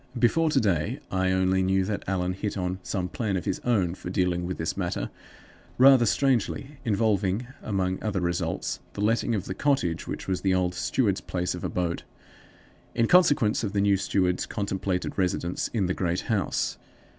[0.17, 3.59] Before to day I only knew that Allan had hit on some plan of his
[3.59, 5.11] own for dealing with this matter,
[5.77, 10.73] rather strangely involving, among other results, the letting of the cottage which was the old
[10.73, 12.01] steward's place of abode,
[12.95, 16.79] in consequence of the new steward's contemplated residence in the great house.